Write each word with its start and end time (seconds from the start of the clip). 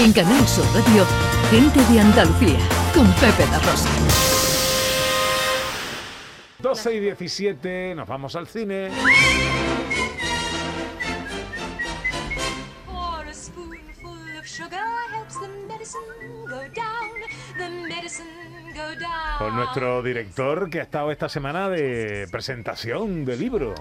En 0.00 0.12
Canal 0.12 0.46
Sur 0.46 0.64
Radio, 0.66 1.04
Gente 1.50 1.80
de 1.92 1.98
Andalucía, 2.00 2.60
con 2.94 3.04
Pepe 3.14 3.44
La 3.50 3.58
Rosa. 3.58 3.88
12 6.60 6.94
y 6.94 7.00
17, 7.00 7.94
nos 7.96 8.06
vamos 8.06 8.36
al 8.36 8.46
cine. 8.46 8.90
Nuestro 19.52 20.02
director 20.02 20.70
que 20.70 20.80
ha 20.80 20.82
estado 20.82 21.10
esta 21.10 21.28
semana 21.28 21.68
de 21.68 22.26
presentación 22.30 23.24
de 23.24 23.36
libro. 23.36 23.74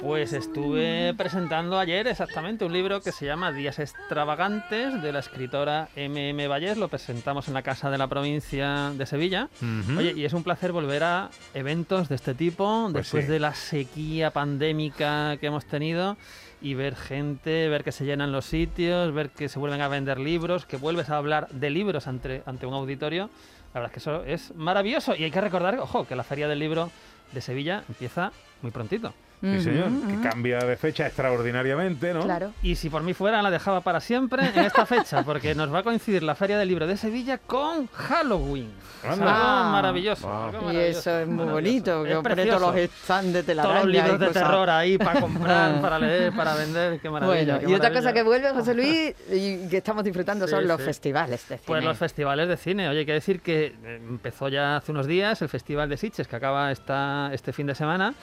Pues 0.00 0.32
estuve 0.32 1.14
presentando 1.14 1.78
ayer 1.78 2.06
exactamente 2.06 2.64
un 2.64 2.72
libro 2.72 3.00
que 3.00 3.12
se 3.12 3.26
llama 3.26 3.52
Días 3.52 3.78
Extravagantes 3.78 5.00
de 5.02 5.12
la 5.12 5.18
escritora 5.20 5.88
M.M. 5.96 6.48
Vallés. 6.48 6.76
Lo 6.78 6.88
presentamos 6.88 7.48
en 7.48 7.54
la 7.54 7.62
Casa 7.62 7.90
de 7.90 7.98
la 7.98 8.06
Provincia 8.08 8.90
de 8.94 9.06
Sevilla. 9.06 9.48
Ujú. 9.60 9.98
Oye, 9.98 10.12
y 10.16 10.24
es 10.24 10.32
un 10.32 10.42
placer 10.42 10.72
volver 10.72 11.02
a 11.04 11.30
eventos 11.54 12.08
de 12.08 12.14
este 12.16 12.34
tipo 12.34 12.88
Pues 12.92 13.04
después 13.04 13.24
sí. 13.26 13.30
de 13.32 13.40
la 13.40 13.54
sequía 13.54 14.30
pandémica 14.30 15.36
que 15.38 15.46
hemos 15.46 15.64
tenido 15.66 16.16
y 16.62 16.74
ver 16.74 16.96
gente, 16.96 17.68
ver 17.68 17.84
que 17.84 17.92
se 17.92 18.04
llenan 18.04 18.32
los 18.32 18.44
sitios, 18.44 19.12
ver 19.12 19.30
que 19.30 19.48
se 19.48 19.58
vuelven 19.58 19.80
a 19.80 19.88
vender 19.88 20.18
libros, 20.18 20.64
que 20.64 20.76
vuelves 20.76 21.10
a 21.10 21.16
hablar 21.16 21.48
de 21.48 21.70
libros 21.70 22.06
ante, 22.06 22.42
ante 22.46 22.66
un 22.66 22.74
auditorio. 22.74 23.28
La 23.74 23.80
verdad 23.80 23.90
es 23.90 23.92
que 23.92 24.10
eso 24.10 24.24
es 24.24 24.54
maravilloso. 24.54 25.14
Y 25.16 25.24
hay 25.24 25.30
que 25.30 25.40
recordar, 25.40 25.78
ojo, 25.78 26.06
que 26.06 26.14
la 26.14 26.24
Feria 26.24 26.48
del 26.48 26.58
Libro 26.58 26.90
de 27.32 27.40
Sevilla 27.40 27.84
empieza 27.88 28.32
muy 28.62 28.70
prontito. 28.70 29.12
Sí, 29.42 29.60
señor, 29.60 29.88
que 30.08 30.28
cambia 30.28 30.58
de 30.60 30.76
fecha 30.76 31.04
extraordinariamente, 31.06 32.14
¿no? 32.14 32.22
Claro. 32.22 32.52
Y 32.62 32.76
si 32.76 32.88
por 32.88 33.02
mí 33.02 33.12
fuera, 33.12 33.42
la 33.42 33.50
dejaba 33.50 33.80
para 33.80 33.98
siempre 34.00 34.46
en 34.54 34.60
esta 34.64 34.86
fecha, 34.86 35.22
porque 35.24 35.54
nos 35.56 35.74
va 35.74 35.80
a 35.80 35.82
coincidir 35.82 36.22
la 36.22 36.36
Feria 36.36 36.56
del 36.58 36.68
Libro 36.68 36.86
de 36.86 36.96
Sevilla 36.96 37.38
con 37.38 37.88
Halloween. 37.88 38.70
Algo 39.02 39.24
Ah. 39.26 39.68
maravilloso. 39.72 40.28
Ah. 40.30 40.44
algo 40.46 40.58
Y 40.60 40.64
maravilloso, 40.66 40.98
eso 41.00 41.18
es 41.18 41.26
muy 41.26 41.44
maravilloso. 41.46 41.52
bonito, 41.54 42.04
que 42.04 42.14
pone 42.22 42.34
precioso. 42.36 42.58
todos 42.60 42.74
los 42.76 42.90
stands 43.02 43.32
de 43.32 43.42
telaraña. 43.42 43.74
Todos 43.74 43.84
los 43.86 43.94
libros 43.94 44.20
de 44.20 44.26
cosas. 44.28 44.42
terror 44.44 44.70
ahí 44.70 44.98
para 44.98 45.20
comprar, 45.20 45.80
para 45.82 45.98
leer, 45.98 46.32
para 46.34 46.54
vender. 46.54 47.00
Qué 47.00 47.10
maravilla. 47.10 47.36
Bueno, 47.54 47.58
qué 47.58 47.64
y 47.64 47.74
otra 47.74 47.88
maravilla. 47.90 48.00
cosa 48.00 48.12
que 48.12 48.22
vuelve, 48.22 48.50
José 48.50 48.74
Luis, 48.74 49.14
y 49.32 49.68
que 49.68 49.76
estamos 49.78 50.04
disfrutando 50.04 50.46
Sí, 50.46 50.52
son 50.52 50.68
los 50.68 50.78
sí. 50.78 50.84
festivales 50.84 51.40
de 51.48 51.56
cine. 51.56 51.66
Pues 51.66 51.82
los 51.82 51.98
festivales 51.98 52.48
de 52.48 52.56
cine. 52.56 52.88
Oye, 52.88 53.00
hay 53.00 53.06
que 53.06 53.12
decir 53.14 53.40
que 53.40 53.74
eh, 53.84 54.00
empezó 54.08 54.48
ya 54.48 54.76
hace 54.76 54.92
unos 54.92 55.08
días 55.08 55.42
el 55.42 55.48
Festival 55.48 55.88
de 55.88 55.96
Sitges, 55.96 56.28
que 56.28 56.36
acaba 56.36 56.70
esta, 56.70 57.30
este 57.32 57.52
fin 57.52 57.66
de 57.66 57.74
semana. 57.74 58.14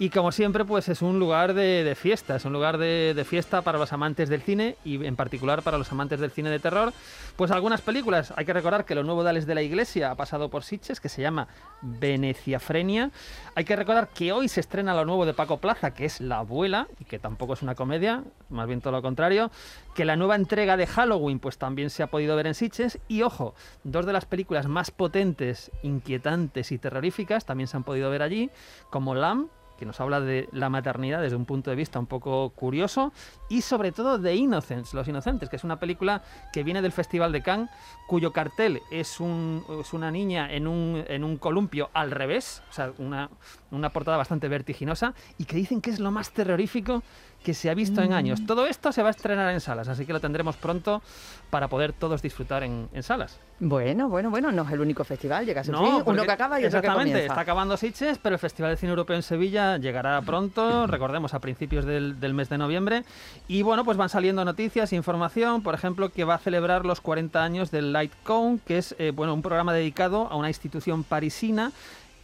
Y 0.00 0.10
como 0.10 0.30
siempre, 0.30 0.64
pues 0.64 0.88
es 0.88 1.02
un 1.02 1.18
lugar 1.18 1.54
de, 1.54 1.96
fiesta, 2.00 2.36
es 2.36 2.44
un 2.44 2.52
lugar 2.52 2.78
de, 2.78 3.14
de 3.14 3.24
fiesta 3.24 3.62
para 3.62 3.78
los 3.78 3.92
amantes 3.92 4.28
del 4.28 4.42
cine 4.42 4.76
y 4.84 5.04
en 5.04 5.16
particular 5.16 5.62
para 5.62 5.76
los 5.76 5.90
amantes 5.90 6.20
del 6.20 6.30
cine 6.30 6.50
de 6.50 6.60
terror. 6.60 6.92
Pues 7.34 7.50
algunas 7.50 7.80
películas, 7.80 8.32
hay 8.36 8.44
que 8.44 8.52
recordar 8.52 8.84
que 8.84 8.94
lo 8.94 9.02
nuevo 9.02 9.24
de 9.24 9.30
Alex 9.30 9.46
de 9.46 9.56
la 9.56 9.62
Iglesia 9.62 10.12
ha 10.12 10.14
pasado 10.14 10.50
por 10.50 10.62
Sitges, 10.62 11.00
que 11.00 11.08
se 11.08 11.20
llama 11.22 11.48
Veneciafrenia. 11.82 13.10
Hay 13.56 13.64
que 13.64 13.74
recordar 13.74 14.08
que 14.08 14.30
hoy 14.30 14.48
se 14.48 14.60
estrena 14.60 14.94
lo 14.94 15.04
nuevo 15.04 15.26
de 15.26 15.34
Paco 15.34 15.56
Plaza, 15.56 15.92
que 15.92 16.04
es 16.04 16.20
La 16.20 16.38
Abuela, 16.38 16.86
y 17.00 17.04
que 17.04 17.18
tampoco 17.18 17.54
es 17.54 17.62
una 17.62 17.74
comedia, 17.74 18.22
más 18.50 18.68
bien 18.68 18.80
todo 18.80 18.92
lo 18.92 19.02
contrario. 19.02 19.50
Que 19.96 20.04
la 20.04 20.14
nueva 20.14 20.36
entrega 20.36 20.76
de 20.76 20.86
Halloween, 20.86 21.40
pues 21.40 21.58
también 21.58 21.90
se 21.90 22.04
ha 22.04 22.06
podido 22.06 22.36
ver 22.36 22.46
en 22.46 22.54
Sitges. 22.54 23.00
Y 23.08 23.22
ojo, 23.22 23.54
dos 23.82 24.06
de 24.06 24.12
las 24.12 24.26
películas 24.26 24.68
más 24.68 24.92
potentes, 24.92 25.72
inquietantes 25.82 26.70
y 26.70 26.78
terroríficas 26.78 27.44
también 27.44 27.66
se 27.66 27.76
han 27.76 27.82
podido 27.82 28.10
ver 28.10 28.22
allí, 28.22 28.50
como 28.90 29.16
Lamb, 29.16 29.48
que 29.78 29.86
nos 29.86 30.00
habla 30.00 30.20
de 30.20 30.48
la 30.52 30.68
maternidad 30.68 31.22
desde 31.22 31.36
un 31.36 31.44
punto 31.44 31.70
de 31.70 31.76
vista 31.76 31.98
un 31.98 32.06
poco 32.06 32.50
curioso, 32.50 33.12
y 33.48 33.62
sobre 33.62 33.92
todo 33.92 34.18
de 34.18 34.34
Innocents, 34.34 34.92
Los 34.92 35.08
Inocentes, 35.08 35.48
que 35.48 35.56
es 35.56 35.64
una 35.64 35.78
película 35.78 36.22
que 36.52 36.64
viene 36.64 36.82
del 36.82 36.92
Festival 36.92 37.32
de 37.32 37.42
Cannes, 37.42 37.70
cuyo 38.06 38.32
cartel 38.32 38.82
es, 38.90 39.20
un, 39.20 39.64
es 39.80 39.92
una 39.92 40.10
niña 40.10 40.52
en 40.52 40.66
un, 40.66 41.04
en 41.06 41.24
un 41.24 41.36
columpio 41.36 41.90
al 41.94 42.10
revés, 42.10 42.62
o 42.68 42.72
sea, 42.72 42.92
una, 42.98 43.30
una 43.70 43.90
portada 43.90 44.16
bastante 44.16 44.48
vertiginosa, 44.48 45.14
y 45.38 45.44
que 45.44 45.56
dicen 45.56 45.80
que 45.80 45.90
es 45.90 46.00
lo 46.00 46.10
más 46.10 46.30
terrorífico 46.30 47.02
que 47.42 47.54
se 47.54 47.70
ha 47.70 47.74
visto 47.74 48.02
en 48.02 48.12
años. 48.12 48.44
Todo 48.46 48.66
esto 48.66 48.90
se 48.92 49.02
va 49.02 49.08
a 49.08 49.10
estrenar 49.12 49.52
en 49.52 49.60
salas, 49.60 49.88
así 49.88 50.04
que 50.04 50.12
lo 50.12 50.20
tendremos 50.20 50.56
pronto 50.56 51.02
para 51.50 51.68
poder 51.68 51.92
todos 51.92 52.20
disfrutar 52.20 52.64
en, 52.64 52.88
en 52.92 53.02
salas. 53.02 53.38
Bueno, 53.60 54.08
bueno, 54.08 54.30
bueno, 54.30 54.50
no 54.50 54.62
es 54.64 54.72
el 54.72 54.80
único 54.80 55.04
festival, 55.04 55.46
llega 55.46 55.60
a 55.60 55.64
su 55.64 55.72
No, 55.72 55.84
fin, 55.84 56.02
uno 56.06 56.24
que 56.24 56.30
acaba 56.32 56.60
y 56.60 56.64
otro 56.64 56.80
que 56.80 56.86
exactamente, 56.86 57.12
comienza. 57.12 57.32
está 57.32 57.40
acabando 57.40 57.76
Sitges, 57.76 58.18
pero 58.18 58.34
el 58.34 58.38
Festival 58.40 58.72
de 58.72 58.76
Cine 58.76 58.90
Europeo 58.90 59.16
en 59.16 59.22
Sevilla 59.22 59.78
llegará 59.78 60.20
pronto, 60.22 60.86
recordemos 60.86 61.34
a 61.34 61.38
principios 61.38 61.84
del, 61.84 62.18
del 62.20 62.34
mes 62.34 62.48
de 62.48 62.58
noviembre. 62.58 63.04
Y 63.46 63.62
bueno, 63.62 63.84
pues 63.84 63.96
van 63.96 64.08
saliendo 64.08 64.44
noticias, 64.44 64.92
información, 64.92 65.62
por 65.62 65.74
ejemplo, 65.74 66.10
que 66.10 66.24
va 66.24 66.34
a 66.34 66.38
celebrar 66.38 66.84
los 66.84 67.00
40 67.00 67.42
años 67.42 67.70
del 67.70 67.92
Light 67.92 68.12
Cone, 68.24 68.58
que 68.66 68.78
es 68.78 68.94
eh, 68.98 69.12
bueno, 69.14 69.34
un 69.34 69.42
programa 69.42 69.72
dedicado 69.72 70.28
a 70.30 70.36
una 70.36 70.48
institución 70.48 71.04
parisina, 71.04 71.72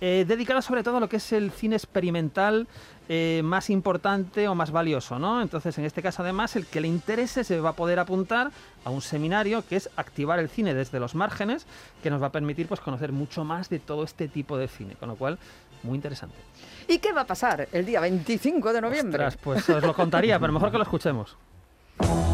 eh, 0.00 0.24
dedicada 0.26 0.62
sobre 0.62 0.82
todo 0.82 0.96
a 0.98 1.00
lo 1.00 1.08
que 1.08 1.16
es 1.16 1.32
el 1.32 1.50
cine 1.50 1.76
experimental 1.76 2.66
eh, 3.08 3.42
más 3.44 3.70
importante 3.70 4.48
o 4.48 4.54
más 4.54 4.70
valioso, 4.70 5.18
¿no? 5.18 5.42
Entonces, 5.42 5.76
en 5.78 5.84
este 5.84 6.02
caso, 6.02 6.22
además, 6.22 6.56
el 6.56 6.66
que 6.66 6.80
le 6.80 6.88
interese 6.88 7.44
se 7.44 7.60
va 7.60 7.70
a 7.70 7.72
poder 7.74 7.98
apuntar 7.98 8.50
a 8.84 8.90
un 8.90 9.02
seminario 9.02 9.64
que 9.66 9.76
es 9.76 9.90
activar 9.96 10.38
el 10.38 10.48
cine 10.48 10.74
desde 10.74 11.00
los 11.00 11.14
márgenes, 11.14 11.66
que 12.02 12.10
nos 12.10 12.22
va 12.22 12.28
a 12.28 12.32
permitir 12.32 12.66
pues 12.66 12.80
conocer 12.80 13.12
mucho 13.12 13.44
más 13.44 13.68
de 13.68 13.78
todo 13.78 14.04
este 14.04 14.28
tipo 14.28 14.56
de 14.56 14.68
cine, 14.68 14.94
con 14.94 15.08
lo 15.08 15.16
cual 15.16 15.38
muy 15.82 15.96
interesante. 15.96 16.36
¿Y 16.88 16.98
qué 16.98 17.12
va 17.12 17.22
a 17.22 17.26
pasar 17.26 17.68
el 17.72 17.84
día 17.86 18.00
25 18.00 18.72
de 18.72 18.80
noviembre? 18.80 19.24
Ostras, 19.24 19.36
pues 19.42 19.68
os 19.68 19.82
lo 19.82 19.94
contaría, 19.94 20.38
pero 20.40 20.52
mejor 20.52 20.70
que 20.70 20.78
lo 20.78 20.84
escuchemos. 20.84 21.36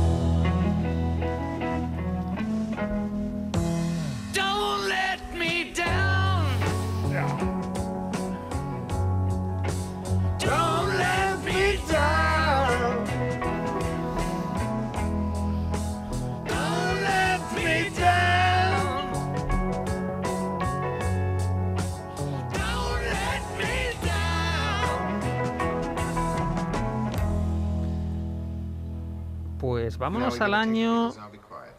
vámonos 30.01 30.41
al 30.41 30.55
año 30.55 31.13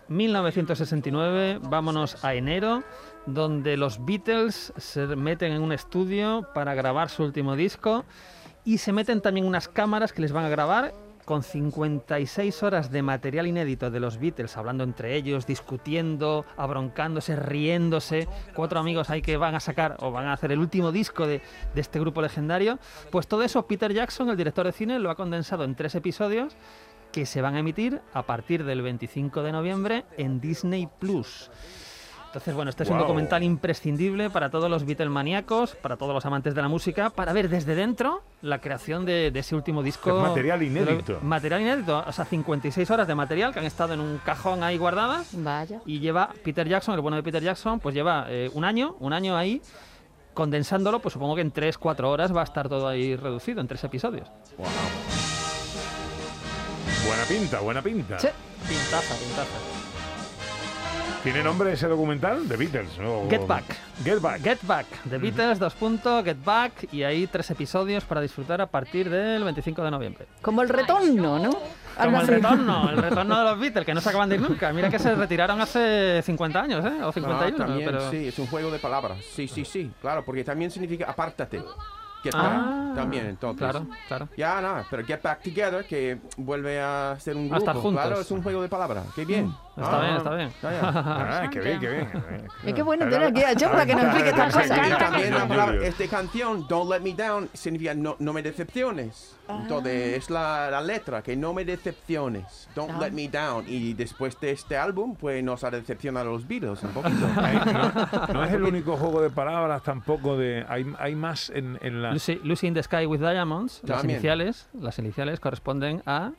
1969, 0.08 1.60
vámonos 1.64 2.24
a 2.24 2.36
enero, 2.36 2.84
donde 3.26 3.78
los 3.78 4.06
Beatles 4.06 4.72
se 4.78 5.08
meten 5.08 5.54
en 5.54 5.62
un 5.64 5.72
estudio 5.72 6.48
para 6.54 6.76
grabar 6.76 7.10
su 7.10 7.24
último 7.24 7.56
disco 7.56 8.06
y 8.64 8.78
se 8.78 8.94
meten 8.94 9.22
también 9.22 9.48
unas 9.48 9.68
cámaras 9.68 10.14
que 10.14 10.22
les 10.22 10.34
van 10.34 10.46
a 10.46 10.50
grabar 10.50 10.94
con 11.26 11.42
56 11.42 12.62
horas 12.62 12.92
de 12.92 13.02
material 13.02 13.48
inédito 13.48 13.90
de 13.90 14.00
los 14.00 14.20
Beatles, 14.20 14.56
hablando 14.58 14.84
entre 14.84 15.16
ellos, 15.16 15.48
discutiendo, 15.48 16.46
abroncándose, 16.58 17.36
riéndose, 17.36 18.28
cuatro 18.54 18.80
amigos 18.80 19.10
ahí 19.10 19.22
que 19.22 19.38
van 19.38 19.56
a 19.56 19.60
sacar 19.60 19.98
o 20.00 20.12
van 20.12 20.28
a 20.28 20.34
hacer 20.34 20.52
el 20.52 20.60
último 20.60 20.92
disco 20.92 21.26
de, 21.26 21.42
de 21.74 21.82
este 21.82 22.00
grupo 22.00 22.22
legendario, 22.22 22.78
pues 23.10 23.28
todo 23.28 23.42
eso 23.42 23.66
Peter 23.66 23.92
Jackson, 23.92 24.30
el 24.30 24.38
director 24.38 24.66
de 24.66 24.74
cine, 24.74 25.00
lo 25.00 25.10
ha 25.10 25.16
condensado 25.16 25.64
en 25.64 25.74
tres 25.74 25.96
episodios 25.96 26.56
que 27.12 27.26
se 27.26 27.42
van 27.42 27.56
a 27.56 27.60
emitir 27.60 28.02
a 28.14 28.24
partir 28.24 28.64
del 28.64 28.82
25 28.82 29.44
de 29.44 29.52
noviembre 29.52 30.06
en 30.18 30.40
Disney 30.40 30.88
Plus. 31.00 31.50
Entonces, 32.28 32.56
bueno, 32.56 32.70
este 32.70 32.84
es 32.84 32.90
un 32.90 32.96
Guau. 32.96 33.08
documental 33.08 33.44
imprescindible 33.44 34.30
para 34.30 34.50
todos 34.50 34.70
los 34.70 34.86
Beatlemaníacos, 34.86 35.76
para 35.76 35.98
todos 35.98 36.14
los 36.14 36.26
amantes 36.26 36.56
de 36.56 36.62
la 36.62 36.70
música, 36.70 37.10
para 37.10 37.34
ver 37.34 37.50
desde 37.50 37.76
dentro 37.76 38.22
la 38.42 38.62
creación 38.62 39.04
de, 39.04 39.32
de 39.32 39.40
ese 39.42 39.54
último 39.54 39.84
disco. 39.84 40.16
Es 40.16 40.30
material 40.30 40.60
de 40.62 40.66
lo- 40.66 40.72
inédito. 40.92 41.20
Material 41.22 41.60
inédito, 41.62 42.02
o 42.08 42.12
sea, 42.14 42.24
56 42.24 42.90
horas 42.90 43.06
de 43.06 43.16
material 43.16 43.52
que 43.52 43.60
han 43.60 43.66
estado 43.66 43.94
en 43.96 44.00
un 44.00 44.18
cajón 44.20 44.64
ahí 44.64 44.78
guardadas 44.78 45.28
Vaya. 45.34 45.82
y 45.86 46.00
lleva 46.00 46.30
Peter 46.42 46.66
Jackson, 46.66 46.96
el 46.96 47.02
bueno 47.02 47.18
de 47.18 47.24
Peter 47.24 47.44
Jackson, 47.44 47.82
pues 47.82 47.94
lleva 47.94 48.28
eh, 48.30 48.50
un 48.54 48.64
año, 48.64 48.96
un 49.02 49.12
año 49.12 49.36
ahí 49.36 49.62
condensándolo, 50.34 51.00
pues 51.02 51.12
supongo 51.12 51.36
que 51.36 51.42
en 51.42 51.52
3-4 51.52 52.06
horas 52.06 52.34
va 52.34 52.40
a 52.40 52.46
estar 52.46 52.70
todo 52.70 52.88
ahí 52.88 53.18
reducido, 53.18 53.60
en 53.60 53.68
tres 53.68 53.84
episodios. 53.84 54.30
Buena 57.08 57.24
pinta, 57.28 57.60
buena 57.60 57.82
pinta. 57.82 58.20
Sí. 58.20 58.28
Pintaza, 58.68 59.16
pintaza. 59.16 59.58
¿Tiene 61.24 61.44
nombre 61.44 61.74
ese 61.74 61.88
documental? 61.88 62.48
The 62.48 62.58
Beatles, 62.58 62.98
¿no? 62.98 63.30
Get 63.30 63.46
Back. 63.46 63.64
Get 64.04 64.20
Back. 64.22 64.42
Get 64.42 64.60
Back, 64.64 64.88
The 65.08 65.20
Beatles, 65.20 65.60
dos 65.60 65.74
puntos, 65.76 66.24
Get 66.24 66.44
Back, 66.44 66.92
y 66.92 67.04
ahí 67.04 67.28
tres 67.28 67.52
episodios 67.52 68.04
para 68.06 68.22
disfrutar 68.22 68.60
a 68.60 68.66
partir 68.66 69.08
del 69.08 69.44
25 69.44 69.84
de 69.84 69.92
noviembre. 69.92 70.26
Como 70.42 70.64
el 70.64 70.70
retorno, 70.70 71.38
¿no? 71.38 71.52
Como 72.02 72.22
el 72.22 72.28
retorno, 72.28 72.90
el 72.90 72.98
retorno 73.04 73.38
de 73.38 73.44
los 73.52 73.60
Beatles, 73.60 73.86
que 73.86 73.94
no 73.94 74.02
se 74.02 74.10
acaban 74.10 74.30
de 74.30 74.36
ir 74.36 74.42
nunca. 74.42 74.74
Mira 74.74 74.90
que 74.90 74.98
se 74.98 75.14
retiraron 75.14 75.62
hace 75.62 76.24
50 76.24 76.60
años, 76.60 76.84
¿eh? 76.86 77.04
O 77.04 77.12
51, 77.12 77.56
Ah, 77.56 77.68
también, 77.68 77.86
pero... 77.86 78.10
sí, 78.10 78.28
es 78.28 78.40
un 78.40 78.48
juego 78.48 78.72
de 78.72 78.80
palabras. 78.80 79.20
Sí, 79.36 79.48
sí, 79.48 79.64
sí, 79.64 79.92
claro, 80.02 80.26
porque 80.26 80.44
también 80.44 80.72
significa 80.72 81.06
apártate. 81.06 81.62
Get 82.24 82.34
Ah, 82.36 82.42
Back 82.88 82.96
también, 82.96 83.26
entonces. 83.28 83.60
Claro, 83.70 83.88
claro. 84.08 84.28
Ya, 84.38 84.62
nada, 84.62 84.86
pero 84.90 85.04
Get 85.06 85.22
Back 85.22 85.42
Together, 85.44 85.86
que 85.86 86.20
vuelve 86.38 86.80
a 86.80 87.16
ser 87.20 87.36
un 87.36 87.46
A 87.46 87.50
grupo. 87.50 87.58
estar 87.58 87.76
juntos. 87.78 88.04
Claro, 88.04 88.22
es 88.22 88.32
un 88.32 88.44
juego 88.44 88.62
de 88.62 88.70
palabras. 88.70 89.06
Qué 89.16 89.26
bien. 89.26 89.54
Está 89.78 89.98
Ah, 89.98 90.02
bien, 90.02 90.16
está 90.18 90.36
bien. 90.36 90.50
ya, 90.62 90.72
ya. 90.72 90.82
Ah, 91.44 91.50
qué 91.50 91.60
bien, 91.62 91.80
qué 91.80 91.90
bien. 91.90 92.08
Es 92.66 92.74
que 92.74 92.82
bueno 92.82 93.06
tener 93.10 93.24
aquí 93.30 93.42
a 93.44 93.54
Joe 93.58 93.70
para 93.70 93.86
que 93.86 93.96
nos 93.96 94.04
explique 94.04 94.30
estas 94.30 94.54
cosas. 94.54 94.98
también 95.00 95.34
la 95.34 95.48
palabra, 95.48 95.86
esta 95.88 96.08
canción, 96.08 96.68
Don't 96.68 96.92
Let 96.92 97.00
Me 97.00 97.14
Down, 97.14 97.50
significa 97.54 97.94
no, 97.94 98.16
no 98.20 98.34
me 98.34 98.42
decepciones. 98.44 99.38
Entonces, 99.48 100.18
es 100.18 100.30
la, 100.30 100.70
la 100.72 100.82
letra, 100.82 101.22
que 101.22 101.36
no 101.36 101.54
me 101.54 101.66
decepciones. 101.66 102.70
Don't 102.76 102.92
Ah. 102.96 103.00
Let 103.02 103.12
Me 103.12 103.28
Down. 103.30 103.66
Y 103.68 103.94
después 103.94 104.40
de 104.40 104.52
este 104.52 104.78
álbum, 104.78 105.16
pues 105.16 105.44
nos 105.44 105.64
ha 105.64 105.72
decepcionado 105.72 106.30
a 106.30 106.34
los 106.34 106.48
Beatles 106.48 106.84
un 106.84 106.92
poquito. 106.92 107.28
No, 107.72 108.34
no 108.34 108.44
es 108.44 108.52
el 108.54 108.64
único 108.64 108.98
juego 108.98 109.22
de 109.22 109.30
palabras 109.30 109.84
tampoco 109.84 110.38
de 110.38 110.66
hay, 110.68 110.86
hay 111.00 111.16
más 111.16 111.50
en, 111.50 111.78
en 111.82 112.02
la 112.02 112.12
Lucy, 112.12 112.40
Lucy 112.44 112.68
in 112.68 112.74
the 112.74 112.84
Sky 112.84 113.06
with 113.06 113.20
Diamonds, 113.20 113.82
las 113.84 114.04
iniciales, 114.04 114.68
las 114.74 114.98
iniciales 115.00 115.40
corresponden 115.40 116.02
a 116.06 116.32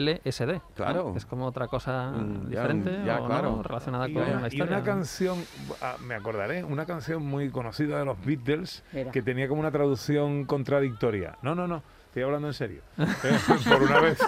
LSD. 0.00 0.52
¿no? 0.54 0.62
Claro. 0.74 1.14
Es 1.16 1.24
como 1.26 1.46
otra 1.46 1.66
cosa 1.68 2.10
Mm, 2.10 2.48
diferente 2.50 3.02
ya, 3.04 3.20
o 3.20 3.26
claro. 3.26 3.50
no, 3.56 3.62
relacionada 3.62 4.08
y 4.08 4.14
con 4.14 4.22
una, 4.22 4.40
la 4.40 4.46
y 4.46 4.50
historia. 4.52 4.76
una 4.76 4.84
canción, 4.84 5.38
ah, 5.82 5.96
me 6.04 6.14
acordaré, 6.14 6.64
una 6.64 6.86
canción 6.86 7.24
muy 7.24 7.50
conocida 7.50 7.98
de 7.98 8.04
los 8.04 8.22
Beatles 8.24 8.82
Mira. 8.92 9.10
que 9.10 9.22
tenía 9.22 9.48
como 9.48 9.60
una 9.60 9.70
traducción 9.70 10.44
contradictoria. 10.44 11.38
No, 11.42 11.54
no, 11.54 11.66
no, 11.66 11.82
estoy 12.14 12.22
hablando 12.22 12.46
en 12.46 12.54
serio. 12.54 12.80
Eh, 12.96 13.38
Por 13.68 13.82
una 13.82 13.98
vez. 13.98 14.18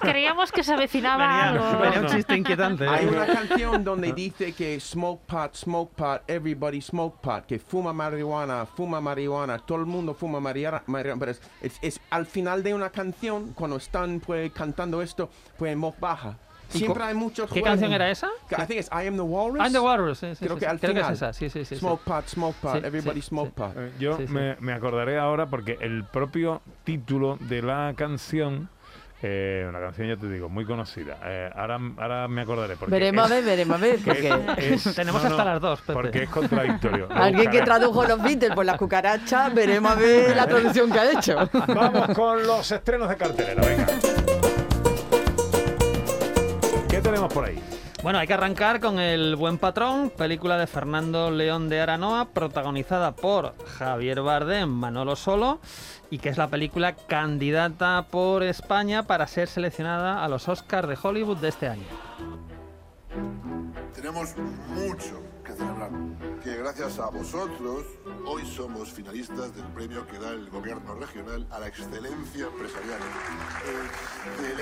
Creíamos 0.00 0.52
que 0.52 0.62
se 0.62 0.74
avecinaba 0.74 1.26
Venía, 1.26 1.48
algo. 1.48 1.80
venía 1.80 2.00
un 2.00 2.06
chiste 2.08 2.36
inquietante. 2.36 2.86
Hay 2.86 3.06
una 3.06 3.26
canción 3.26 3.82
donde 3.82 4.12
dice 4.12 4.52
que 4.52 4.78
smoke 4.78 5.22
pot, 5.26 5.54
smoke 5.56 5.94
pot, 5.96 6.22
everybody 6.28 6.82
smoke 6.82 7.18
pot, 7.22 7.46
que 7.46 7.58
fuma 7.58 7.94
marihuana, 7.94 8.66
fuma 8.66 9.00
marihuana, 9.00 9.58
todo 9.58 9.78
el 9.78 9.86
mundo 9.86 10.12
fuma 10.12 10.38
marihuana, 10.38 10.82
marihuana, 10.86 11.18
pero 11.18 11.32
es, 11.32 11.40
es- 11.62 11.78
es 11.80 12.00
al 12.10 12.26
final 12.26 12.62
de 12.62 12.74
una 12.74 12.90
canción, 12.90 13.54
cuando 13.54 13.76
están 13.78 14.20
pues 14.20 14.52
cantando 14.52 15.00
esto, 15.00 15.30
pues 15.56 15.72
en 15.72 15.80
voz 15.80 15.98
baja. 15.98 16.36
¿Y 16.74 16.78
Siempre 16.78 17.02
hay 17.04 17.14
muchos 17.14 17.46
¿Qué 17.46 17.60
juegos. 17.60 17.68
canción 17.70 17.92
era 17.92 18.10
esa? 18.10 18.28
I 18.52 18.66
think 18.66 18.80
it's 18.80 18.88
I 18.92 19.06
Am 19.08 19.16
the 19.16 19.22
Walrus. 19.22 19.60
I'm 19.60 19.72
the 19.72 19.80
Walrus, 19.80 20.18
sí, 20.18 20.34
sí, 20.34 20.44
Creo 20.44 20.54
sí, 20.56 20.60
que 20.60 20.66
sí. 20.66 20.70
al 20.70 20.80
Creo 20.80 20.94
que 20.94 21.00
es 21.00 21.08
esa, 21.10 21.32
sí, 21.32 21.50
sí, 21.50 21.64
sí. 21.64 21.74
sí. 21.74 21.76
Smoke 21.76 22.02
pot, 22.04 22.26
smoke 22.28 22.56
pot, 22.60 22.72
Sí, 22.80 22.86
everybody 22.86 23.20
sí, 23.22 23.28
smoke 23.28 23.48
sí. 23.48 23.54
pot. 23.56 23.72
Eh, 23.76 23.92
Yo 23.98 24.16
Sí, 24.16 24.26
sí. 24.26 24.32
Me, 24.32 24.56
me 24.60 24.72
acordaré 24.72 25.18
ahora 25.18 25.46
porque 25.46 25.76
el 25.80 26.04
propio 26.04 26.62
título 26.84 27.38
de 27.40 27.62
la 27.62 27.92
canción, 27.96 28.68
eh, 29.22 29.66
una 29.68 29.80
canción 29.80 30.08
ya 30.08 30.16
te 30.16 30.28
digo, 30.30 30.48
muy 30.48 30.64
conocida. 30.64 31.18
Eh, 31.24 31.50
ahora, 31.54 31.78
ahora 31.98 32.28
me 32.28 32.40
acordaré. 32.42 32.76
Porque 32.76 32.92
Veremos 32.92 33.30
a 33.30 33.38
es- 33.38 33.44
ver, 33.44 33.44
veremos 33.44 33.76
a 33.76 33.80
ver. 33.80 33.96
que 33.98 34.04
Porque 34.04 34.74
es- 34.74 34.84
Tenemos 34.96 35.22
no, 35.22 35.28
hasta 35.30 35.44
no, 35.44 35.50
las 35.50 35.60
dos, 35.60 35.80
Pepe. 35.80 35.92
Porque 35.92 36.22
es 36.22 36.30
contradictorio. 36.30 37.08
Alguien 37.14 37.50
que 37.50 37.62
tradujo 37.62 38.04
los 38.04 38.22
Beatles 38.22 38.52
por 38.54 38.64
las 38.64 38.78
cucarachas, 38.78 39.52
veremos 39.52 39.92
a 39.92 39.94
ver 39.96 40.36
la 40.36 40.46
traducción 40.46 40.90
que 40.90 40.98
ha 41.00 41.10
hecho. 41.12 41.36
Vamos 41.66 42.08
con 42.16 42.46
los 42.46 42.70
estrenos 42.72 43.08
de 43.10 43.16
cartelera, 43.16 43.60
venga. 43.66 43.86
Tenemos 47.20 47.34
por 47.34 47.44
ahí? 47.44 47.62
Bueno, 48.02 48.18
hay 48.18 48.26
que 48.26 48.32
arrancar 48.32 48.80
con 48.80 48.98
El 48.98 49.36
Buen 49.36 49.58
Patrón, 49.58 50.10
película 50.10 50.56
de 50.56 50.66
Fernando 50.66 51.30
León 51.30 51.68
de 51.68 51.80
Aranoa, 51.80 52.30
protagonizada 52.30 53.14
por 53.14 53.54
Javier 53.66 54.22
Bardem, 54.22 54.70
Manolo 54.70 55.16
Solo, 55.16 55.60
y 56.08 56.18
que 56.18 56.30
es 56.30 56.38
la 56.38 56.48
película 56.48 56.94
candidata 56.94 58.06
por 58.10 58.42
España 58.42 59.02
para 59.02 59.26
ser 59.26 59.48
seleccionada 59.48 60.24
a 60.24 60.28
los 60.28 60.48
Oscars 60.48 60.88
de 60.88 60.96
Hollywood 61.00 61.36
de 61.38 61.48
este 61.48 61.68
año. 61.68 61.84
Tenemos 63.94 64.34
mucho 64.68 65.20
que 65.44 65.52
celebrar. 65.52 65.90
Que 66.42 66.56
gracias 66.56 66.98
a 66.98 67.10
vosotros, 67.10 67.84
hoy 68.26 68.46
somos 68.46 68.90
finalistas 68.90 69.54
del 69.54 69.66
premio 69.74 70.06
que 70.06 70.18
da 70.18 70.30
el 70.30 70.48
gobierno 70.48 70.94
regional 70.94 71.46
a 71.50 71.58
la 71.58 71.68
excelencia 71.68 72.46
empresarial. 72.46 73.00
Excelencia. 74.24 74.59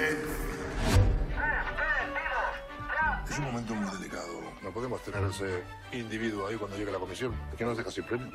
Podemos 4.79 5.03
tener 5.03 5.25
ese 5.25 5.65
individuo 5.91 6.47
ahí 6.47 6.55
cuando 6.55 6.77
llegue 6.77 6.93
la 6.93 7.01
comisión. 7.01 7.35
¿Qué 7.57 7.65
nos 7.65 7.77
deja 7.77 7.91
sin 7.91 8.05
premio? 8.05 8.29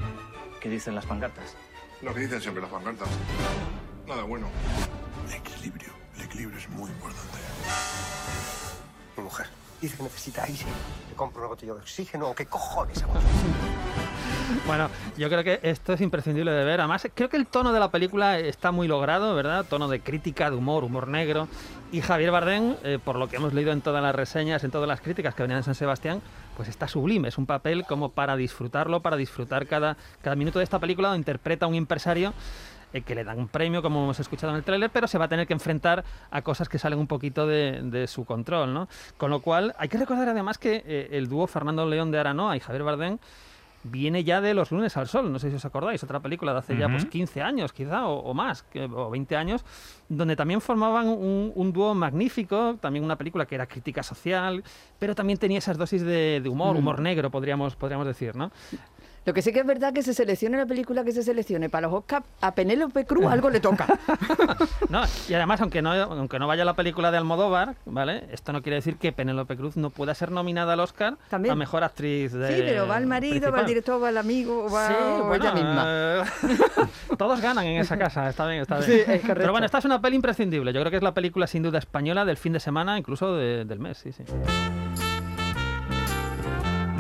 ¿Qué 0.60 0.68
dicen 0.68 0.94
las 0.94 1.06
pancartas? 1.06 1.56
Lo 2.02 2.14
que 2.14 2.20
dicen 2.20 2.42
siempre 2.42 2.62
las 2.62 2.70
pancartas. 2.70 3.08
Nada 4.06 4.24
bueno. 4.24 4.48
Equilibrio. 5.34 5.94
El 6.18 6.24
equilibrio 6.24 6.60
es 6.60 6.68
muy 6.68 6.92
importante. 6.92 7.38
Mi 9.16 9.24
mujer 9.24 9.48
dice 9.80 9.96
que 9.96 10.04
necesita 10.04 10.44
aire. 10.44 10.66
Le 11.08 11.16
compro 11.16 11.44
una 11.44 11.48
botella 11.48 11.76
de 11.76 11.80
oxígeno 11.80 12.32
o 12.32 12.36
qué 12.36 12.46
cojones 12.46 13.02
hago. 13.04 13.14
Bueno, 14.66 14.90
yo 15.18 15.30
creo 15.30 15.44
que 15.44 15.60
esto 15.64 15.94
es 15.94 16.02
imprescindible 16.02 16.52
de 16.52 16.64
ver. 16.64 16.80
Además, 16.80 17.08
creo 17.14 17.30
que 17.30 17.38
el 17.38 17.48
tono 17.48 17.74
de 17.74 17.80
la 17.80 17.92
película 17.92 18.40
está 18.40 18.72
muy 18.72 18.88
logrado, 18.88 19.36
¿verdad? 19.36 19.66
Tono 19.70 19.88
de 19.88 20.00
crítica, 20.00 20.50
de 20.50 20.56
humor, 20.56 20.84
humor 20.84 21.08
negro. 21.08 21.48
Y 21.92 22.02
Javier 22.02 22.32
Bardem, 22.32 22.76
eh, 22.84 23.00
por 23.04 23.18
lo 23.18 23.28
que 23.28 23.36
hemos 23.38 23.54
leído 23.54 23.72
en 23.72 23.82
todas 23.82 24.02
las 24.02 24.16
reseñas, 24.16 24.64
en 24.64 24.72
todas 24.72 24.88
las 24.88 25.02
críticas 25.02 25.36
que 25.36 25.44
venían 25.44 25.60
de 25.60 25.64
San 25.64 25.76
Sebastián, 25.76 26.22
pues 26.56 26.70
está 26.70 26.88
sublime. 26.88 27.28
Es 27.28 27.38
un 27.38 27.46
papel 27.46 27.86
como 27.86 28.10
para 28.10 28.36
disfrutarlo, 28.36 29.02
para 29.02 29.18
disfrutar 29.18 29.68
cada, 29.68 29.98
cada 30.22 30.36
minuto 30.36 30.60
de 30.60 30.64
esta 30.64 30.80
película. 30.80 31.10
Donde 31.10 31.20
interpreta 31.20 31.66
a 31.66 31.70
un 31.70 31.76
empresario 31.76 32.34
eh, 32.94 33.02
que 33.02 33.16
le 33.16 33.24
dan 33.24 33.40
un 33.40 33.48
premio, 33.48 33.82
como 33.82 34.04
hemos 34.04 34.20
escuchado 34.20 34.52
en 34.52 34.58
el 34.58 34.64
tráiler, 34.64 34.90
pero 34.92 35.08
se 35.08 35.18
va 35.18 35.26
a 35.26 35.28
tener 35.30 35.48
que 35.48 35.54
enfrentar 35.54 36.04
a 36.32 36.42
cosas 36.42 36.70
que 36.70 36.80
salen 36.80 37.00
un 37.00 37.08
poquito 37.08 37.48
de, 37.48 37.82
de 37.84 38.08
su 38.08 38.24
control, 38.24 38.74
¿no? 38.74 38.88
Con 39.18 39.32
lo 39.32 39.42
cual, 39.42 39.76
hay 39.78 39.90
que 39.90 39.98
recordar 39.98 40.30
además 40.30 40.58
que 40.58 40.84
eh, 40.86 41.10
el 41.12 41.28
dúo 41.28 41.48
Fernando 41.48 41.86
León 41.86 42.12
de 42.12 42.20
Aranoa 42.20 42.56
y 42.56 42.60
Javier 42.60 42.84
Bardem 42.84 43.18
viene 43.84 44.24
ya 44.24 44.40
de 44.42 44.54
Los 44.54 44.72
lunes 44.72 44.96
al 44.98 45.08
sol, 45.08 45.32
no 45.32 45.40
sé 45.40 45.50
si 45.50 45.56
os 45.58 45.66
acordáis, 45.66 46.04
otra 46.04 46.20
película 46.22 46.54
de 46.54 46.60
hace 46.60 46.78
ya 46.78 46.88
pues 46.90 47.04
Ujú. 47.04 47.12
15 47.12 47.42
años 47.42 47.74
quizá 47.74 48.08
o, 48.08 48.20
o 48.20 48.34
más, 48.34 48.64
que- 48.64 48.86
o 48.86 49.10
20 49.10 49.36
años, 49.36 49.66
donde 50.10 50.36
también 50.36 50.62
formaban 50.62 51.08
un, 51.08 51.52
un 51.54 51.74
dúo 51.74 51.94
magnífico, 51.94 52.78
también 52.80 53.04
una 53.04 53.18
película 53.18 53.46
que 53.46 53.56
era 53.56 53.68
crítica 53.68 54.02
social, 54.04 54.64
pero 55.00 55.16
también 55.16 55.38
tenía 55.38 55.58
esas 55.58 55.78
dosis 55.78 56.02
de, 56.02 56.40
de 56.42 56.50
humor, 56.50 56.76
humor 56.78 57.00
negro 57.00 57.30
podríamos, 57.32 57.76
podríamos 57.76 58.08
decir, 58.08 58.36
¿no? 58.36 58.52
Lo 59.26 59.34
que 59.34 59.42
sí 59.42 59.54
que 59.54 59.62
es 59.62 59.66
verdad 59.66 59.94
que 59.94 60.04
se 60.04 60.14
seleccione 60.14 60.58
la 60.58 60.66
película 60.66 61.04
que 61.04 61.12
se 61.14 61.24
seleccione 61.24 61.70
para 61.70 61.88
los 61.88 61.94
Oscars, 62.00 62.26
a 62.42 62.54
Penélope 62.54 63.06
Cruz 63.06 63.26
algo 63.28 63.50
le 63.50 63.60
toca. 63.60 63.88
No, 64.90 65.02
y 65.28 65.34
además, 65.34 65.60
aunque 65.62 65.82
no, 65.82 65.92
aunque 65.92 66.38
no 66.38 66.46
vaya 66.48 66.66
la 66.66 66.76
película 66.76 67.10
de 67.10 67.18
Almodóvar, 67.18 67.76
¿vale? 67.86 68.26
Esto 68.32 68.54
no 68.54 68.62
quiere 68.62 68.76
decir 68.76 68.98
que 68.98 69.12
Penélope 69.12 69.56
Cruz 69.58 69.76
no 69.78 69.90
pueda 69.90 70.14
ser 70.14 70.30
nominada 70.32 70.74
al 70.74 70.80
Oscar 70.82 71.18
También. 71.30 71.54
a 71.54 71.56
Mejor 71.56 71.84
Actriz 71.84 72.32
de 72.34 72.48
Sí, 72.56 72.62
pero 72.66 72.88
va 72.88 72.98
el 72.98 73.08
marido, 73.08 73.34
va 73.34 73.36
el 73.36 73.42
principal. 73.42 73.66
director, 73.66 74.04
va 74.04 74.10
el 74.10 74.18
amigo, 74.18 74.70
va 74.70 74.88
Sí, 74.90 74.94
o 75.00 75.24
bueno, 75.26 75.46
ella 75.46 75.54
misma. 75.54 75.84
eh, 75.88 76.24
todos 77.18 77.42
ganan 77.42 77.66
en 77.66 77.82
esa 77.82 77.98
casa, 77.98 78.30
está 78.30 78.46
bien, 78.48 78.62
está 78.62 78.78
bien. 78.80 78.92
Sí, 78.92 79.12
es. 79.12 79.22
Pero 79.26 79.52
bueno, 79.52 79.66
esta 79.66 79.80
es 79.80 79.86
una 79.86 80.00
peli 80.02 80.16
imprescindible. 80.18 80.72
Yo 80.74 80.82
creo 80.82 80.92
que 80.92 80.98
es 80.98 81.04
la 81.04 81.14
película 81.14 81.48
sin 81.48 81.64
duda 81.64 81.80
española 81.80 82.24
del 82.26 82.38
fin 82.38 82.54
de 82.54 82.60
semana, 82.60 82.98
incluso 83.00 83.36
de- 83.36 83.66
del 83.66 83.80
mes, 83.80 83.98
sí, 83.98 84.12
sí. 84.12 84.24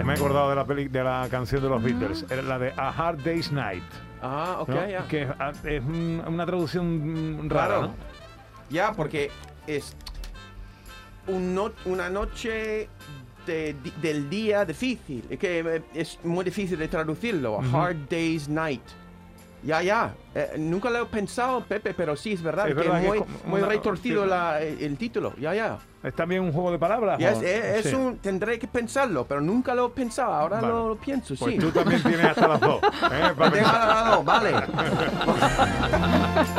Ya 0.03 0.07
me 0.07 0.13
he 0.15 0.17
acordado 0.17 0.49
de 0.49 0.55
la, 0.57 0.65
peli, 0.65 0.89
de 0.89 1.01
la 1.01 1.27
canción 1.31 1.61
de 1.61 1.69
los 1.69 1.81
Beatles, 1.81 2.25
era 2.29 2.41
la 2.41 2.59
de 2.59 2.73
A 2.75 2.89
Hard 2.89 3.23
Day's 3.23 3.53
Night. 3.53 3.83
Ah, 4.21 4.57
ok, 4.59 4.67
¿no? 4.67 4.89
ya. 4.89 5.07
Que 5.07 5.23
ah, 5.39 5.53
es 5.63 5.81
un- 5.81 6.21
una 6.27 6.45
traducción 6.45 7.37
mm, 7.45 7.49
rara, 7.49 7.67
Claro. 7.67 7.81
¿no? 7.83 7.95
Ya, 8.69 8.91
porque 8.91 9.31
es 9.65 9.95
un 11.27 11.55
no- 11.55 11.71
una 11.85 12.09
noche 12.09 12.89
de- 13.47 13.75
di- 13.81 13.93
del 14.01 14.29
día 14.29 14.65
difícil. 14.65 15.23
Es 15.29 15.39
que 15.39 15.59
eh, 15.59 15.81
es 15.93 16.19
muy 16.25 16.43
difícil 16.43 16.77
de 16.79 16.89
traducirlo. 16.89 17.55
A 17.55 17.59
Ujú. 17.59 17.77
hard 17.77 17.95
day's 18.09 18.49
night. 18.49 18.83
Ya, 19.63 19.81
ya. 19.81 20.13
Eh, 20.35 20.55
nunca 20.57 20.89
lo 20.89 21.03
he 21.03 21.05
pensado, 21.05 21.63
Pepe, 21.63 21.93
pero 21.93 22.17
sí, 22.17 22.33
es 22.33 22.41
verdad. 22.43 22.67
Es 22.67 22.75
que 22.75 22.81
verdad 22.81 22.99
que 22.99 23.03
es 23.05 23.09
muy, 23.09 23.19
es 23.19 23.45
muy 23.45 23.59
una- 23.61 23.69
retorcido 23.69 24.23
sí. 24.25 24.29
la- 24.29 24.61
el, 24.61 24.81
el 24.81 24.97
título. 24.97 25.33
Ya, 25.37 25.53
ya. 25.55 25.77
¿Es 26.03 26.13
también 26.13 26.41
un 26.41 26.51
juego 26.51 26.71
de 26.71 26.77
palabras? 26.77 27.19
Es, 27.19 27.41
es- 27.41 27.85
es 27.85 27.89
sí. 27.91 27.95
un, 27.95 28.17
tendré 28.17 28.59
que 28.59 28.67
pensarlo, 28.67 29.25
pero 29.25 29.39
nunca 29.39 29.73
lo 29.73 29.87
he 29.87 29.89
pensado. 29.91 30.33
Ahora 30.33 30.57
Vale. 30.57 30.67
lo, 30.67 30.89
lo 30.89 30.95
pienso, 30.97 31.33
Pues 31.39 31.53
sí. 31.53 31.59
tú 31.59 31.71
también 31.71 32.03
tienes 32.03 32.25
hasta 32.25 32.47
las 32.47 32.59
dos. 32.59 32.81
¿eh? 32.83 33.33
Para 33.37 33.57
al 33.57 33.87
lado, 33.87 34.23
vale. 34.23 34.51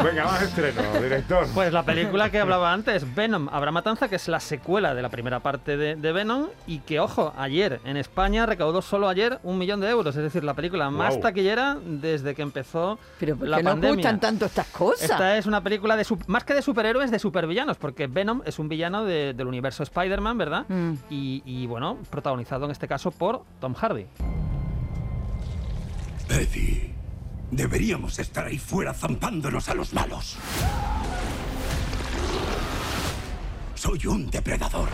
Venga, 0.03 0.25
más 0.25 0.43
estreno, 0.43 0.81
director. 1.03 1.47
Pues 1.55 1.73
la 1.73 1.83
película 1.83 2.31
que 2.31 2.39
hablaba 2.41 2.73
antes, 2.73 3.15
Venom, 3.15 3.49
Habrá 3.51 3.71
Matanza, 3.71 4.09
que 4.09 4.17
es 4.17 4.29
la 4.29 4.41
secuela 4.41 4.95
de 4.95 5.03
la 5.03 5.09
primera 5.09 5.41
parte 5.41 5.77
de, 5.77 5.97
de 5.97 6.13
Venom 6.13 6.47
y 6.67 6.79
que, 6.81 7.01
ojo, 7.01 7.33
ayer 7.37 7.81
en 7.85 7.97
España 7.97 8.47
recaudó 8.47 8.83
solo 8.83 9.09
ayer 9.09 9.39
un 9.43 9.59
millón 9.59 9.81
de 9.81 9.91
euros, 9.91 10.17
es 10.17 10.23
decir, 10.23 10.45
la 10.45 10.55
película 10.55 10.91
más 10.91 11.21
taquillera 11.21 11.77
desde 11.85 12.35
que 12.35 12.43
empezó 12.43 12.99
Pero 13.21 13.37
¿por 13.37 13.49
la 13.49 13.61
pandemia. 13.61 13.95
gustan 13.97 14.21
tanto 14.21 14.47
estas 14.47 14.67
cosas? 14.69 15.11
Esta 15.11 15.37
es 15.37 15.47
una 15.47 15.63
película 15.63 15.97
de 15.97 16.05
más 16.29 16.45
que 16.45 16.55
de 16.55 16.63
superhéroes, 16.63 17.11
de 17.11 17.19
supervillanos, 17.19 17.77
porque 17.77 18.07
Venom 18.07 18.43
es 18.45 18.59
un 18.59 18.69
villano 18.69 19.05
de- 19.05 19.34
del 19.37 19.47
universo 19.47 19.83
Spider-Man, 19.83 20.39
¿verdad? 20.39 20.67
Mm. 20.69 20.93
Y, 21.11 21.43
y, 21.45 21.67
bueno, 21.67 21.99
protagonizado 22.11 22.65
en 22.65 22.71
este 22.71 22.89
caso 22.89 23.11
por 23.11 23.45
Tom 23.61 23.75
Hardy. 23.75 24.07
Eddie, 26.29 26.95
deberíamos 27.51 28.19
estar 28.19 28.47
ahí 28.47 28.59
fuera 28.59 28.95
zampándonos 28.95 29.69
a 29.69 29.75
los 29.75 29.93
malos. 29.93 30.37
Soy 33.75 34.07
un 34.07 34.31
depredador. 34.31 34.89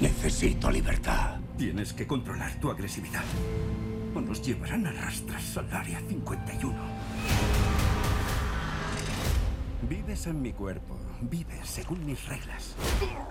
Necesito 0.00 0.70
libertad. 0.70 1.38
Tienes 1.56 1.92
que 1.92 2.06
controlar 2.06 2.52
tu 2.60 2.70
agresividad. 2.70 3.24
o 4.14 4.20
nos 4.20 4.42
llevarán 4.42 4.86
a 4.86 4.92
rastras 4.92 5.56
al 5.56 5.72
área 5.72 6.00
51. 6.00 6.74
Vives 9.88 10.26
en 10.26 10.42
mi 10.42 10.52
cuerpo. 10.52 10.96
Vives 11.20 11.68
según 11.70 12.04
mis 12.04 12.26
reglas. 12.28 12.74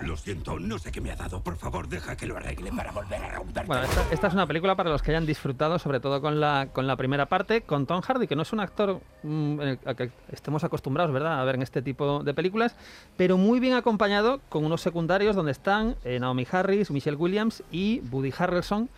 Lo 0.00 0.16
siento, 0.16 0.58
no 0.58 0.78
sé 0.78 0.90
qué 0.90 1.00
me 1.00 1.10
ha 1.12 1.16
dado. 1.16 1.40
Por 1.42 1.56
favor, 1.56 1.88
deja 1.88 2.16
que 2.16 2.26
lo 2.26 2.36
arregle 2.36 2.72
para 2.72 2.90
volver 2.90 3.22
a 3.22 3.30
romperte. 3.36 3.66
Bueno, 3.68 3.82
esta, 3.84 4.04
esta 4.12 4.26
es 4.26 4.34
una 4.34 4.46
película 4.46 4.74
para 4.74 4.90
los 4.90 5.00
que 5.02 5.10
hayan 5.12 5.26
disfrutado, 5.26 5.78
sobre 5.78 6.00
todo 6.00 6.20
con 6.20 6.40
la, 6.40 6.68
con 6.72 6.86
la 6.86 6.96
primera 6.96 7.26
parte, 7.26 7.60
con 7.62 7.86
Tom 7.86 8.00
Hardy, 8.00 8.26
que 8.26 8.34
no 8.36 8.42
es 8.42 8.52
un 8.52 8.60
actor 8.60 9.00
mm, 9.22 9.60
el- 9.60 9.78
a 9.84 9.94
que 9.94 10.10
estemos 10.32 10.64
acostumbrados, 10.64 11.12
¿verdad?, 11.12 11.40
a 11.40 11.44
ver 11.44 11.54
en 11.56 11.62
este 11.62 11.82
tipo 11.82 12.24
de 12.24 12.34
películas, 12.34 12.74
pero 13.16 13.36
muy 13.36 13.60
bien 13.60 13.74
acompañado 13.74 14.40
con 14.48 14.64
unos 14.64 14.80
secundarios 14.80 15.36
donde 15.36 15.52
están 15.52 15.94
eh, 16.04 16.18
Naomi 16.18 16.46
Harris, 16.50 16.90
Michelle 16.90 17.16
Williams 17.16 17.62
y 17.70 18.00
Woody 18.10 18.32
Harrelson, 18.36 18.88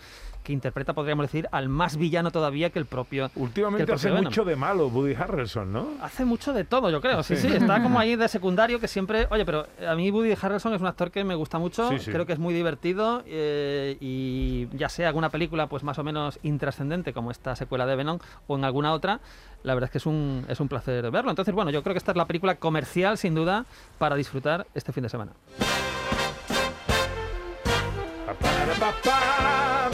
que 0.47 0.53
interpreta, 0.53 0.93
podríamos 0.93 1.25
decir, 1.25 1.49
al 1.51 1.69
más 1.69 1.97
villano 1.97 2.31
todavía 2.31 2.71
que 2.71 2.79
el 2.79 2.87
propio. 2.87 3.31
Últimamente 3.35 3.93
hace 3.93 4.09
Venom. 4.11 4.25
mucho 4.27 4.45
de 4.45 4.55
malo 4.55 4.87
Woody 4.87 5.15
Harrelson, 5.15 5.73
¿no? 5.73 5.89
Hace 6.01 6.25
mucho 6.25 6.53
de 6.53 6.63
todo, 6.63 6.89
yo 6.89 7.01
creo. 7.01 7.23
Sí, 7.25 7.35
Sí. 7.37 7.49
sí, 7.49 7.57
está 7.57 7.83
como 7.83 7.99
ahí 7.99 8.15
de 8.15 8.29
secundario 8.29 8.79
que 8.79 8.87
siempre. 8.87 9.27
Oye, 9.31 9.45
pero 9.45 9.67
a 9.89 9.95
mí 9.97 10.11
Woody 10.11 10.35
Harrelson 10.41 10.73
es 10.75 10.81
un 10.81 10.87
actor 10.87 11.11
que 11.11 11.25
me 11.25 11.35
gusta 11.35 11.59
mucho. 11.59 11.89
Sí, 11.91 11.99
sí. 11.99 12.13
Creo 12.13 12.27
que 12.27 12.33
es 12.33 12.39
muy 12.39 12.55
divertido. 12.55 13.25
eh, 13.27 13.97
y 14.01 14.69
ya 14.77 14.89
sea 14.89 15.09
alguna 15.09 15.31
película, 15.31 15.67
pues 15.67 15.83
más 15.83 15.99
o 15.99 16.05
menos 16.05 16.39
intrascendente, 16.45 17.13
como 17.13 17.31
esta 17.33 17.57
secuela 17.57 17.85
de 17.87 17.97
Venom, 17.97 18.19
o 18.47 18.57
en 18.57 18.65
alguna 18.65 18.93
otra, 18.93 19.19
la 19.65 19.75
verdad 19.75 19.89
es 19.89 19.93
que 19.93 19.99
es 19.99 20.07
un, 20.07 20.45
es 20.49 20.61
un 20.61 20.69
placer 20.69 21.11
verlo. 21.11 21.31
Entonces, 21.31 21.53
bueno, 21.55 21.71
yo 21.73 21.83
creo 21.83 21.93
que 21.95 21.99
esta 21.99 22.13
es 22.13 22.17
la 22.17 22.27
película 22.27 22.55
comercial, 22.55 23.19
sin 23.19 23.35
duda, 23.35 23.65
para 23.99 24.15
disfrutar 24.15 24.67
este 24.75 24.93
fin 24.93 25.03
de 25.03 25.09
semana. 25.09 25.33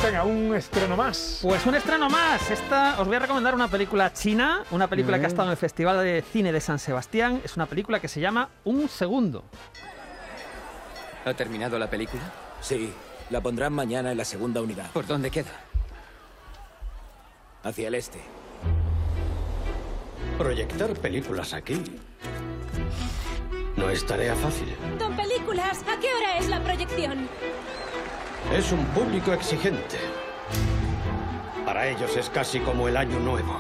Venga, 0.02 0.24
un 0.24 0.54
estreno 0.54 0.96
más. 0.96 1.40
Pues 1.42 1.66
un 1.66 1.74
estreno 1.74 2.08
más. 2.08 2.50
Esta 2.50 3.00
os 3.00 3.06
voy 3.06 3.16
a 3.16 3.20
recomendar 3.20 3.54
una 3.54 3.68
película 3.68 4.12
china, 4.12 4.64
una 4.70 4.88
película 4.88 5.18
que 5.18 5.26
ha 5.26 5.28
estado 5.28 5.48
en 5.48 5.52
el 5.52 5.56
Festival 5.56 6.02
de 6.02 6.22
Cine 6.22 6.52
de 6.52 6.60
San 6.60 6.78
Sebastián. 6.78 7.40
Es 7.44 7.56
una 7.56 7.66
película 7.66 8.00
que 8.00 8.08
se 8.08 8.20
llama 8.20 8.48
Un 8.64 8.88
Segundo. 8.88 9.44
¿Ha 11.24 11.34
terminado 11.34 11.78
la 11.78 11.88
película? 11.88 12.22
Sí, 12.60 12.92
la 13.30 13.40
pondrán 13.40 13.72
mañana 13.72 14.12
en 14.12 14.18
la 14.18 14.24
segunda 14.24 14.60
unidad. 14.60 14.90
¿Por 14.92 15.06
dónde 15.06 15.30
queda? 15.30 15.50
Hacia 17.62 17.88
el 17.88 17.94
este. 17.94 18.20
Proyectar 20.38 20.94
películas 20.94 21.52
aquí 21.52 21.82
no 23.76 23.88
es 23.88 24.04
tarea 24.04 24.34
fácil. 24.34 24.74
Don 24.98 25.16
Películas, 25.16 25.82
¿a 25.88 25.98
qué 25.98 26.08
hora 26.12 26.38
es 26.38 26.48
la 26.48 26.62
proyección? 26.62 27.28
Es 28.50 28.70
un 28.72 28.84
público 28.86 29.32
exigente. 29.32 29.98
Para 31.64 31.88
ellos 31.88 32.16
es 32.16 32.28
casi 32.28 32.60
como 32.60 32.88
el 32.88 32.96
año 32.96 33.18
nuevo. 33.18 33.58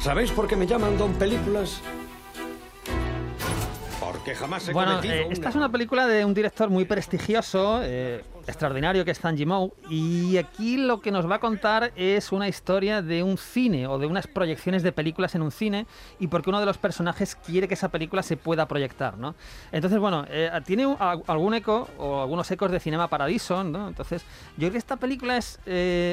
¿Sabéis 0.00 0.30
por 0.30 0.46
qué 0.46 0.54
me 0.54 0.66
llaman 0.66 0.96
Don 0.96 1.12
Películas? 1.14 1.82
Porque 4.20 4.34
jamás 4.34 4.68
he 4.68 4.74
Bueno, 4.74 5.00
eh, 5.02 5.28
esta 5.30 5.48
es 5.48 5.54
una 5.54 5.70
película 5.72 6.06
de 6.06 6.26
un 6.26 6.34
director 6.34 6.68
muy 6.68 6.84
prestigioso, 6.84 7.80
eh, 7.82 8.22
extraordinario, 8.46 9.02
que 9.02 9.12
es 9.12 9.18
Zhang 9.18 9.34
Yimou. 9.34 9.72
Y 9.88 10.36
aquí 10.36 10.76
lo 10.76 11.00
que 11.00 11.10
nos 11.10 11.28
va 11.30 11.36
a 11.36 11.40
contar 11.40 11.90
es 11.96 12.30
una 12.30 12.46
historia 12.46 13.00
de 13.00 13.22
un 13.22 13.38
cine 13.38 13.86
o 13.86 13.98
de 13.98 14.04
unas 14.04 14.26
proyecciones 14.26 14.82
de 14.82 14.92
películas 14.92 15.34
en 15.36 15.40
un 15.40 15.50
cine 15.50 15.86
y 16.18 16.26
porque 16.26 16.50
uno 16.50 16.60
de 16.60 16.66
los 16.66 16.76
personajes 16.76 17.34
quiere 17.34 17.66
que 17.66 17.72
esa 17.72 17.88
película 17.88 18.22
se 18.22 18.36
pueda 18.36 18.68
proyectar, 18.68 19.16
¿no? 19.16 19.34
Entonces, 19.72 19.98
bueno, 19.98 20.26
eh, 20.28 20.50
tiene 20.66 20.86
un- 20.86 20.98
algún 21.00 21.54
eco 21.54 21.88
o 21.96 22.20
algunos 22.20 22.50
ecos 22.50 22.70
de 22.70 22.78
Cinema 22.78 23.08
Paradiso, 23.08 23.64
¿no? 23.64 23.88
Entonces, 23.88 24.20
yo 24.58 24.58
creo 24.68 24.72
que 24.72 24.78
esta 24.78 24.96
película 24.96 25.38
es 25.38 25.58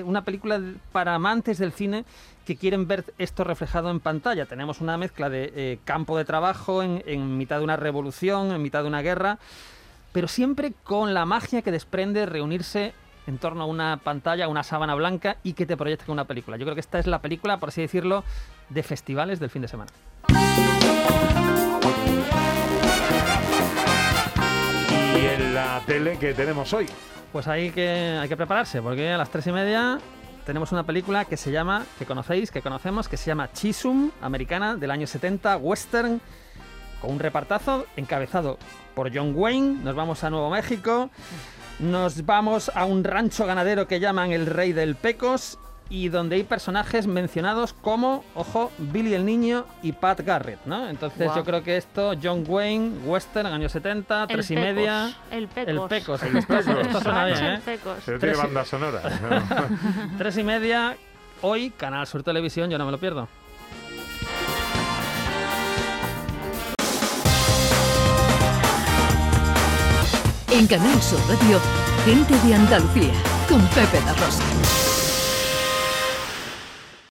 una 0.06 0.24
película 0.24 0.62
para 0.94 1.14
amantes 1.14 1.58
del 1.58 1.74
cine 1.74 2.06
que 2.48 2.56
quieren 2.56 2.88
ver 2.88 3.04
esto 3.18 3.44
reflejado 3.44 3.92
en 3.92 4.00
pantalla. 4.00 4.46
Tenemos 4.46 4.80
una 4.80 4.98
mezcla 4.98 5.30
de 5.30 5.52
eh, 5.54 5.80
campo 5.84 6.18
de 6.18 6.24
trabajo 6.24 6.82
en, 6.82 7.04
en 7.06 7.38
mitad 7.38 7.58
de 7.58 7.66
una 7.66 7.76
revolución, 7.76 8.54
en 8.54 8.62
mitad 8.62 8.84
de 8.84 8.88
una 8.88 9.02
guerra, 9.02 9.38
pero 10.14 10.30
siempre 10.30 10.72
con 10.86 11.14
la 11.14 11.26
magia 11.26 11.62
que 11.62 11.74
desprende 11.74 12.26
reunirse 12.26 12.94
en 13.28 13.38
torno 13.38 13.64
a 13.64 13.66
una 13.66 13.98
pantalla, 13.98 14.48
una 14.48 14.64
sábana 14.64 14.96
blanca 14.96 15.36
y 15.44 15.54
que 15.54 15.66
te 15.66 15.76
proyecte 15.76 16.06
con 16.06 16.14
una 16.14 16.24
película. 16.24 16.56
Yo 16.56 16.64
creo 16.64 16.74
que 16.74 16.80
esta 16.80 17.00
es 17.00 17.06
la 17.06 17.20
película, 17.20 17.58
por 17.58 17.68
así 17.68 17.82
decirlo, 17.82 18.24
de 18.70 18.82
festivales 18.82 19.42
del 19.42 19.50
fin 19.50 19.64
de 19.64 19.68
semana. 19.68 19.92
Y 25.16 25.26
en 25.26 25.54
la 25.54 25.82
tele 25.86 26.18
que 26.18 26.34
tenemos 26.34 26.72
hoy. 26.72 26.86
Pues 27.34 27.46
hay 27.50 27.72
que, 27.72 28.18
hay 28.22 28.30
que 28.30 28.38
prepararse, 28.38 28.82
porque 28.82 29.12
a 29.12 29.18
las 29.18 29.30
tres 29.30 29.46
y 29.48 29.52
media 29.52 30.00
tenemos 30.48 30.72
una 30.72 30.84
película 30.84 31.26
que 31.26 31.36
se 31.36 31.52
llama, 31.52 31.86
que 32.00 32.06
conocéis, 32.06 32.52
que 32.52 32.62
conocemos, 32.62 33.10
que 33.10 33.18
se 33.18 33.26
llama 33.26 33.52
Chisum, 33.52 34.12
americana, 34.22 34.78
del 34.78 34.92
año 34.92 35.06
70, 35.06 35.58
western, 35.58 36.22
con 37.02 37.12
un 37.12 37.20
repartazo 37.20 37.86
encabezado 37.98 38.58
por 38.96 39.14
John 39.14 39.34
Wayne. 39.36 39.84
Nos 39.84 39.94
vamos 39.94 40.24
a 40.24 40.30
Nuevo 40.30 40.50
México, 40.50 41.10
nos 41.80 42.26
vamos 42.26 42.72
a 42.74 42.86
un 42.86 43.04
rancho 43.04 43.46
ganadero 43.46 43.90
que 43.90 44.00
llaman 44.00 44.32
el 44.32 44.46
Rey 44.46 44.72
del 44.72 44.96
Pecos 44.96 45.60
y 45.90 46.10
donde 46.10 46.36
hay 46.36 46.44
personajes 46.44 47.08
mencionados 47.08 47.74
como, 47.74 48.24
ojo, 48.36 48.72
Billy 48.78 49.14
el 49.14 49.26
Niño 49.26 49.66
y 49.82 49.94
Pat 49.94 50.20
Garrett, 50.22 50.60
¿no? 50.66 50.88
Entonces 50.90 51.30
yo 51.36 51.44
creo 51.44 51.64
que 51.64 51.78
esto, 51.78 52.14
John 52.22 52.44
Wayne, 52.48 52.98
western, 53.06 53.48
años 53.48 53.72
70, 53.72 54.24
El 54.24 54.28
tres 54.28 54.52
y 54.52 54.56
Pecos, 54.56 54.66
media. 54.76 55.16
el 55.32 55.48
Pecos. 55.48 55.68
El 55.74 55.88
Pecos. 55.88 56.24
El 56.24 56.46
Pecos. 56.46 56.68
esto 56.86 57.02
suena 57.02 57.26
bien, 57.26 57.38
¿eh? 57.46 57.54
El 57.56 57.62
Pecos. 57.62 57.98
Pero 58.06 58.20
tiene 58.20 58.34
Tres 58.34 58.38
y- 58.38 58.42
banda 58.46 58.66
sonora. 58.66 59.02
Tres 60.18 60.38
y 60.38 60.44
media, 60.44 60.98
hoy, 61.42 61.70
Canal 61.72 62.06
Sur 62.08 62.24
Televisión, 62.24 62.70
yo 62.70 62.78
no 62.78 62.86
me 62.86 62.92
lo 62.92 62.98
pierdo. 63.00 63.28
En 70.52 70.66
Canal 70.68 71.02
Sur 71.02 71.20
Radio, 71.28 71.60
gente 72.06 72.34
de 72.48 72.56
Andalucía, 72.56 73.14
con 73.48 73.62
Pepe 73.70 74.00
da 74.06 74.14
Rosa. 74.14 74.44